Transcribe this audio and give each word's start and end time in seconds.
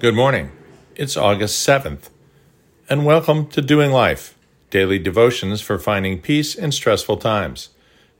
Good 0.00 0.14
morning. 0.14 0.50
It's 0.96 1.14
August 1.14 1.68
7th, 1.68 2.08
and 2.88 3.04
welcome 3.04 3.46
to 3.48 3.60
Doing 3.60 3.90
Life, 3.90 4.34
daily 4.70 4.98
devotions 4.98 5.60
for 5.60 5.78
finding 5.78 6.22
peace 6.22 6.54
in 6.54 6.72
stressful 6.72 7.18
times. 7.18 7.68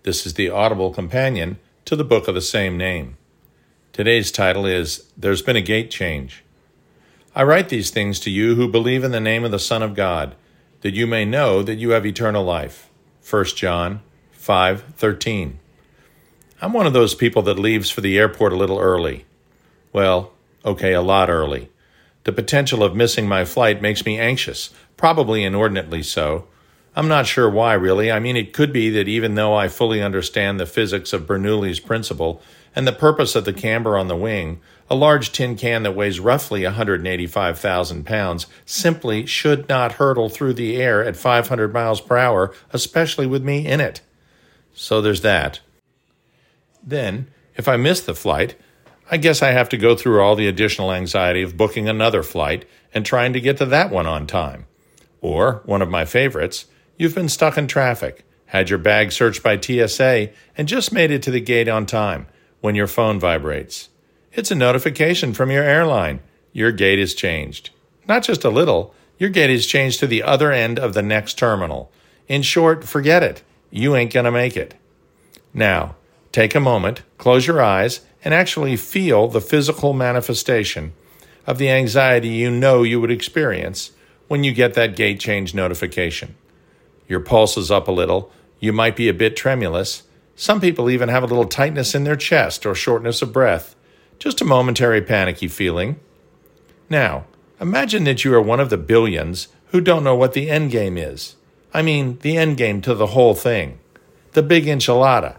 This 0.03 0.27
is 0.27 0.35
the 0.35 0.51
audible 0.51 0.93
companion 0.93 1.59
to 1.87 1.97
the 1.97 2.05
book 2.05 2.29
of 2.29 2.35
the 2.35 2.43
same 2.43 2.77
name. 2.77 3.17
Today's 3.95 4.31
title 4.31 4.67
is 4.67 5.11
There's 5.17 5.41
Been 5.41 5.57
a 5.57 5.63
Gate 5.63 5.91
Change. 5.91 6.45
I 7.35 7.45
write 7.45 7.71
these 7.71 7.89
things 7.89 8.21
to 8.21 8.31
you 8.31 8.57
who 8.57 8.71
believe 8.71 9.03
in 9.03 9.13
the 9.13 9.19
name 9.19 9.43
of 9.43 9.51
the 9.51 9.59
Son 9.59 9.83
of 9.83 9.95
God, 9.95 10.35
that 10.83 10.93
you 10.93 11.07
may 11.07 11.25
know 11.25 11.63
that 11.63 11.77
you 11.77 11.93
have 11.93 12.05
eternal 12.05 12.45
life. 12.45 12.91
1 13.23 13.57
John 13.57 14.03
5:13. 14.39 15.59
I'm 16.61 16.75
one 16.75 16.87
of 16.87 16.93
those 16.93 17.15
people 17.15 17.41
that 17.45 17.59
leaves 17.59 17.89
for 17.89 18.03
the 18.03 18.19
airport 18.19 18.53
a 18.53 18.57
little 18.57 18.79
early. 18.79 19.25
Well, 19.95 20.35
okay, 20.65 20.93
a 20.93 21.03
lot 21.03 21.31
early. 21.31 21.71
The 22.25 22.33
potential 22.33 22.83
of 22.83 22.95
missing 22.95 23.27
my 23.27 23.45
flight 23.45 23.81
makes 23.81 24.05
me 24.05 24.19
anxious, 24.19 24.71
probably 24.97 25.43
inordinately 25.43 26.03
so. 26.03 26.47
I'm 26.95 27.09
not 27.09 27.27
sure 27.27 27.49
why, 27.49 27.75
really. 27.75 28.11
I 28.11 28.19
mean, 28.19 28.37
it 28.37 28.53
could 28.53 28.73
be 28.73 28.91
that 28.91 29.09
even 29.09 29.35
though 29.35 29.55
I 29.55 29.69
fully 29.69 30.03
understand 30.03 30.59
the 30.59 30.67
physics 30.67 31.13
of 31.13 31.27
Bernoulli's 31.27 31.81
principle 31.81 32.43
and 32.75 32.87
the 32.87 32.93
purpose 32.93 33.35
of 33.35 33.45
the 33.45 33.53
camber 33.53 33.97
on 33.97 34.09
the 34.09 34.17
wing, 34.17 34.61
a 34.89 34.97
large 34.97 35.31
tin 35.31 35.57
can 35.57 35.85
that 35.85 35.95
weighs 35.95 36.19
roughly 36.19 36.65
185,000 36.65 38.05
pounds 38.05 38.47
simply 38.67 39.25
should 39.25 39.69
not 39.69 39.93
hurtle 39.93 40.29
through 40.29 40.55
the 40.55 40.77
air 40.77 41.05
at 41.05 41.17
500 41.17 41.73
miles 41.73 42.01
per 42.01 42.17
hour, 42.17 42.53
especially 42.73 43.27
with 43.27 43.45
me 43.45 43.67
in 43.67 43.81
it. 43.81 44.01
So 44.75 45.01
there's 45.01 45.23
that. 45.23 45.61
Then, 46.83 47.29
if 47.57 47.69
I 47.69 47.77
miss 47.77 48.01
the 48.01 48.15
flight, 48.15 48.57
I 49.13 49.17
guess 49.17 49.43
I 49.43 49.51
have 49.51 49.69
to 49.71 49.77
go 49.77 49.97
through 49.97 50.23
all 50.23 50.37
the 50.37 50.47
additional 50.47 50.93
anxiety 50.93 51.43
of 51.43 51.57
booking 51.57 51.89
another 51.89 52.23
flight 52.23 52.65
and 52.95 53.05
trying 53.05 53.33
to 53.33 53.41
get 53.41 53.57
to 53.57 53.67
that 53.67 53.91
one 53.91 54.07
on 54.07 54.29
time. 54.29 54.67
Or, 55.21 55.63
one 55.65 55.83
of 55.83 55.91
my 55.91 56.05
favorites, 56.05 56.67
you've 56.97 57.17
been 57.17 57.29
stuck 57.29 57.59
in 57.59 57.67
traffic, 57.67 58.25
had 58.47 58.71
your 58.71 58.79
bag 58.79 59.11
searched 59.11 59.43
by 59.43 59.59
TSA, 59.61 60.31
and 60.57 60.69
just 60.69 60.93
made 60.93 61.11
it 61.11 61.25
to 61.25 61.33
the 61.33 61.41
gate 61.41 61.67
on 61.67 61.87
time 61.87 62.29
when 62.61 62.77
your 62.77 62.87
phone 62.87 63.19
vibrates. 63.19 63.89
It's 64.33 64.53
a 64.53 64.55
notification 64.55 65.35
from 65.35 65.51
your 65.51 65.65
airline. 65.65 66.21
Your 66.53 66.71
gate 66.71 67.01
is 67.01 67.13
changed. 67.13 67.71
Not 68.07 68.23
just 68.23 68.45
a 68.45 68.51
little, 68.51 68.95
your 69.19 69.31
gate 69.31 69.51
is 69.51 69.67
changed 69.67 69.99
to 70.01 70.07
the 70.07 70.23
other 70.23 70.53
end 70.53 70.79
of 70.79 70.95
the 70.95 71.03
next 71.03 71.35
terminal. 71.35 71.91
In 72.29 72.43
short, 72.43 72.85
forget 72.85 73.25
it. 73.25 73.43
You 73.73 73.97
ain't 73.97 74.13
to 74.13 74.31
make 74.31 74.57
it. 74.57 74.75
Now, 75.53 75.97
take 76.31 76.55
a 76.55 76.61
moment, 76.61 77.03
close 77.19 77.49
your 77.49 77.61
eyes, 77.61 78.03
and 78.25 78.35
actually 78.35 78.77
feel 78.77 79.29
the 79.29 79.41
physical 79.41 79.93
manifestation 79.93 80.93
of 81.47 81.59
the 81.59 81.71
anxiety 81.71 82.29
you 82.29 82.51
know 82.51 82.83
you 82.83 83.01
would 83.01 83.11
experience 83.11 83.93
when 84.29 84.45
you 84.45 84.53
get 84.53 84.75
that 84.75 84.97
gate 84.97 85.19
change 85.19 85.55
notification. 85.55 86.37
Your 87.09 87.21
pulse 87.21 87.57
is 87.57 87.71
up 87.71 87.89
a 87.89 87.93
little, 87.93 88.31
you 88.61 88.73
might 88.73 88.95
be 88.95 89.09
a 89.09 89.15
bit 89.15 89.37
tremulous. 89.37 90.05
Some 90.37 90.61
people 90.61 90.91
even 90.91 91.09
have 91.09 91.23
a 91.23 91.27
little 91.27 91.47
tightness 91.47 91.95
in 91.95 92.05
their 92.05 92.17
chest 92.17 92.65
or 92.65 92.75
shortness 92.75 93.23
of 93.23 93.33
breath, 93.33 93.75
just 94.19 94.41
a 94.41 94.45
momentary 94.45 95.03
panicky 95.03 95.49
feeling. 95.49 95.99
Now, 96.89 97.25
imagine 97.61 98.05
that 98.05 98.25
you 98.25 98.35
are 98.35 98.41
one 98.41 98.61
of 98.61 98.71
the 98.71 98.77
billions 98.77 99.49
who 99.69 99.81
don't 99.81 100.05
know 100.05 100.15
what 100.15 100.33
the 100.33 100.51
end 100.51 100.71
game 100.71 100.97
is. 100.97 101.37
I 101.73 101.83
mean, 101.83 102.19
the 102.23 102.37
end 102.37 102.57
game 102.57 102.81
to 102.83 102.95
the 102.95 103.09
whole 103.09 103.35
thing, 103.35 103.79
the 104.33 104.43
big 104.43 104.67
enchilada, 104.67 105.37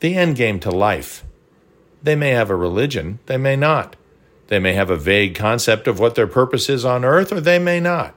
the 0.00 0.14
end 0.14 0.36
game 0.36 0.60
to 0.60 0.70
life. 0.70 1.24
They 2.02 2.16
may 2.16 2.30
have 2.30 2.50
a 2.50 2.56
religion, 2.56 3.18
they 3.26 3.36
may 3.36 3.56
not. 3.56 3.96
They 4.48 4.58
may 4.58 4.72
have 4.74 4.90
a 4.90 4.96
vague 4.96 5.34
concept 5.34 5.86
of 5.86 5.98
what 5.98 6.14
their 6.14 6.26
purpose 6.26 6.68
is 6.68 6.84
on 6.84 7.04
earth, 7.04 7.32
or 7.32 7.40
they 7.40 7.58
may 7.58 7.80
not. 7.80 8.14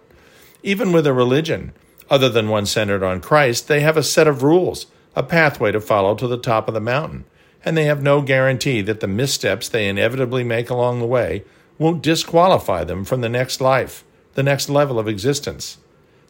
Even 0.63 0.91
with 0.91 1.05
a 1.05 1.13
religion, 1.13 1.73
other 2.09 2.29
than 2.29 2.49
one 2.49 2.65
centered 2.65 3.03
on 3.03 3.21
Christ, 3.21 3.67
they 3.67 3.81
have 3.81 3.97
a 3.97 4.03
set 4.03 4.27
of 4.27 4.43
rules, 4.43 4.87
a 5.15 5.23
pathway 5.23 5.71
to 5.71 5.81
follow 5.81 6.15
to 6.15 6.27
the 6.27 6.37
top 6.37 6.67
of 6.67 6.73
the 6.73 6.79
mountain, 6.79 7.25
and 7.65 7.75
they 7.75 7.85
have 7.85 8.01
no 8.01 8.21
guarantee 8.21 8.81
that 8.81 8.99
the 8.99 9.07
missteps 9.07 9.67
they 9.67 9.87
inevitably 9.87 10.43
make 10.43 10.69
along 10.69 10.99
the 10.99 11.05
way 11.05 11.43
won't 11.77 12.03
disqualify 12.03 12.83
them 12.83 13.03
from 13.03 13.21
the 13.21 13.29
next 13.29 13.59
life, 13.59 14.03
the 14.35 14.43
next 14.43 14.69
level 14.69 14.99
of 14.99 15.07
existence. 15.07 15.77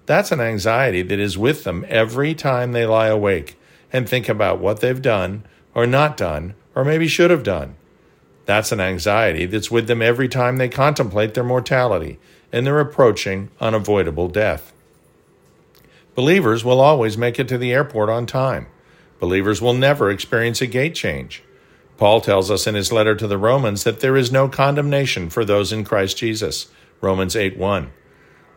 That's 0.06 0.32
an 0.32 0.42
anxiety 0.42 1.04
that 1.04 1.20
is 1.20 1.38
with 1.38 1.64
them 1.64 1.86
every 1.88 2.34
time 2.34 2.72
they 2.72 2.86
lie 2.86 3.08
awake 3.08 3.58
and 3.94 4.08
think 4.08 4.28
about 4.30 4.60
what 4.60 4.80
they've 4.80 5.02
done 5.02 5.44
or 5.76 5.86
not 5.86 6.18
done 6.18 6.56
or 6.76 6.86
maybe 6.86 7.08
should 7.08 7.32
have 7.32 7.44
done. 7.44 7.76
That's 8.46 8.72
an 8.72 8.80
anxiety 8.80 9.46
that's 9.46 9.72
with 9.72 9.88
them 9.88 10.02
every 10.02 10.28
time 10.28 10.58
they 10.58 10.70
contemplate 10.70 11.34
their 11.34 11.44
mortality 11.44 12.20
and 12.52 12.66
their 12.66 12.80
approaching 12.80 13.50
unavoidable 13.60 14.28
death. 14.28 14.74
Believers 16.16 16.66
will 16.66 16.82
always 16.82 17.18
make 17.18 17.40
it 17.40 17.48
to 17.48 17.58
the 17.58 17.72
airport 17.72 18.10
on 18.10 18.26
time. 18.26 18.68
Believers 19.20 19.62
will 19.62 19.74
never 19.74 20.10
experience 20.10 20.62
a 20.62 20.68
gate 20.68 20.96
change. 20.96 21.44
Paul 21.98 22.20
tells 22.20 22.50
us 22.50 22.66
in 22.66 22.76
his 22.76 22.92
letter 22.92 23.16
to 23.16 23.28
the 23.28 23.38
Romans 23.38 23.84
that 23.84 24.00
there 24.00 24.18
is 24.18 24.32
no 24.32 24.50
condemnation 24.50 25.30
for 25.30 25.46
those 25.46 25.72
in 25.72 25.84
Christ 25.86 26.18
Jesus. 26.18 26.68
Romans 27.00 27.36
8 27.36 27.58
1. 27.58 27.92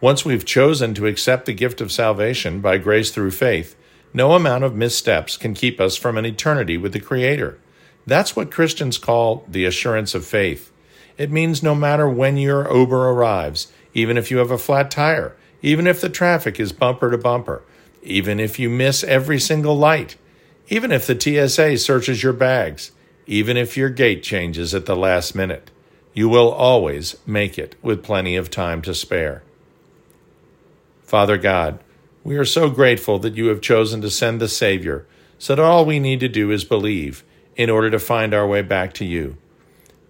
Once 0.01 0.25
we've 0.25 0.45
chosen 0.45 0.95
to 0.95 1.07
accept 1.07 1.47
the 1.47 1.53
gift 1.53 1.81
of 1.81 1.93
salvation 1.93 2.61
by 2.61 2.79
grace 2.79 3.11
through 3.11 3.31
faith, 3.31 3.77
no 4.13 4.33
amount 4.33 4.65
of 4.65 4.75
missteps 4.75 5.37
can 5.37 5.55
keep 5.55 5.81
us 5.81 5.97
from 5.97 6.17
an 6.17 6.25
eternity 6.25 6.77
with 6.77 6.93
the 6.93 7.01
Creator. 7.01 7.59
That's 8.07 8.37
what 8.37 8.51
Christians 8.51 8.99
call 8.99 9.45
the 9.49 9.65
assurance 9.65 10.15
of 10.15 10.27
faith. 10.27 10.71
It 11.17 11.31
means 11.31 11.63
no 11.63 11.75
matter 11.75 12.09
when 12.09 12.37
your 12.37 12.71
Uber 12.75 13.11
arrives, 13.11 13.73
even 13.95 14.17
if 14.19 14.31
you 14.31 14.39
have 14.39 14.51
a 14.51 14.59
flat 14.59 14.91
tire, 14.91 15.37
even 15.63 15.87
if 15.87 16.01
the 16.01 16.09
traffic 16.09 16.61
is 16.61 16.73
bumper 16.73 17.11
to 17.11 17.19
bumper, 17.19 17.63
even 18.03 18.39
if 18.39 18.59
you 18.59 18.69
miss 18.69 19.03
every 19.05 19.41
single 19.41 19.77
light, 19.77 20.17
even 20.69 20.93
if 20.93 21.07
the 21.07 21.19
TSA 21.19 21.79
searches 21.79 22.23
your 22.23 22.33
bags, 22.33 22.91
even 23.27 23.57
if 23.57 23.77
your 23.77 23.89
gate 23.89 24.23
changes 24.23 24.75
at 24.75 24.87
the 24.87 24.97
last 24.97 25.35
minute, 25.35 25.71
you 26.13 26.29
will 26.29 26.51
always 26.51 27.17
make 27.27 27.59
it 27.59 27.77
with 27.83 28.05
plenty 28.05 28.37
of 28.37 28.51
time 28.51 28.83
to 28.83 28.95
spare. 28.95 29.43
Father 31.03 31.39
God, 31.39 31.79
we 32.23 32.37
are 32.37 32.45
so 32.45 32.71
grateful 32.71 33.19
that 33.19 33.35
you 33.35 33.47
have 33.47 33.61
chosen 33.61 34.01
to 34.01 34.11
send 34.11 34.41
the 34.41 34.49
Savior 34.49 35.07
so 35.39 35.55
that 35.55 35.63
all 35.63 35.85
we 35.85 35.99
need 35.99 36.21
to 36.21 36.29
do 36.29 36.51
is 36.51 36.65
believe 36.65 37.25
in 37.57 37.71
order 37.71 37.91
to 37.91 37.99
find 37.99 38.35
our 38.35 38.47
way 38.47 38.63
back 38.63 38.93
to 38.95 39.05
you. 39.05 39.37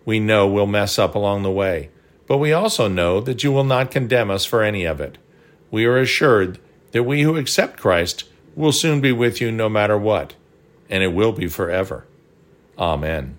We 0.05 0.21
know 0.21 0.47
we'll 0.47 0.67
mess 0.67 0.99
up 0.99 1.15
along 1.15 1.43
the 1.43 1.51
way, 1.51 1.91
but 2.27 2.39
we 2.39 2.53
also 2.53 2.89
know 2.89 3.21
that 3.21 3.43
you 3.43 3.53
will 3.53 3.65
not 3.65 3.91
condemn 3.91 4.31
us 4.31 4.45
for 4.45 4.63
any 4.63 4.85
of 4.85 5.01
it. 5.01 5.19
We 5.71 5.85
are 5.87 5.99
assured 5.99 6.59
that 6.93 7.05
we 7.05 7.23
who 7.23 7.37
accept 7.37 7.81
Christ 7.81 8.25
will 8.55 8.73
soon 8.73 9.01
be 9.01 9.13
with 9.13 9.41
you 9.41 9.51
no 9.51 9.69
matter 9.69 9.99
what, 9.99 10.35
and 10.89 11.03
it 11.03 11.09
will 11.09 11.33
be 11.33 11.49
forever. 11.49 12.07
Amen. 12.79 13.39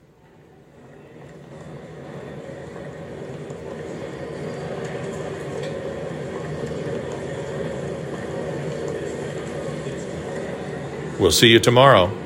We'll 11.17 11.31
see 11.31 11.47
you 11.47 11.59
tomorrow. 11.59 12.24